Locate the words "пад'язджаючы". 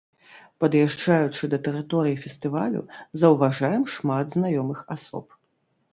0.63-1.49